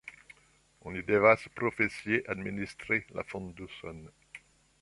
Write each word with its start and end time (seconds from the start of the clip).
Oni 0.91 1.03
devas 1.09 1.43
profesie 1.59 2.21
administri 2.35 3.01
la 3.19 3.27
fonduson. 3.35 4.05